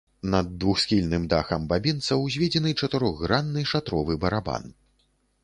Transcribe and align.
Над 0.33 0.47
двухсхільным 0.61 1.27
дахам 1.33 1.67
бабінца 1.73 2.17
ўзведзены 2.23 2.73
чатырохгранны 2.81 3.61
шатровы 3.75 4.19
барабан. 4.27 4.69